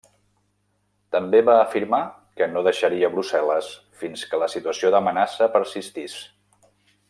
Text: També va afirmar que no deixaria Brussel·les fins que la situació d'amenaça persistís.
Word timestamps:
També 1.15 1.41
va 1.49 1.57
afirmar 1.65 1.99
que 2.41 2.47
no 2.55 2.63
deixaria 2.69 3.11
Brussel·les 3.17 3.69
fins 4.05 4.27
que 4.31 4.41
la 4.45 4.49
situació 4.57 4.93
d'amenaça 4.97 5.53
persistís. 5.59 6.21